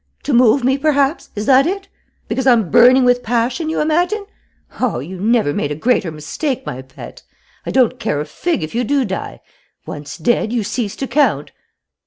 To 0.23 0.33
move 0.33 0.63
me, 0.63 0.79
perhaps: 0.79 1.29
is 1.35 1.45
that 1.45 1.67
it? 1.67 1.87
Because 2.27 2.47
I'm 2.47 2.71
burning 2.71 3.05
with 3.05 3.21
passion, 3.21 3.69
you 3.69 3.79
imagine? 3.79 4.25
Oh, 4.79 4.97
you 4.97 5.19
never 5.21 5.53
made 5.53 5.69
a 5.71 5.75
greater 5.75 6.09
mistake, 6.11 6.65
my 6.65 6.81
pet! 6.81 7.21
I 7.67 7.69
don't 7.69 7.99
care 7.99 8.19
a 8.19 8.25
fig 8.25 8.63
if 8.63 8.73
you 8.73 8.83
do 8.83 9.05
die. 9.05 9.41
Once 9.85 10.17
dead, 10.17 10.51
you 10.51 10.63
cease 10.63 10.95
to 10.95 11.07
count.... 11.07 11.51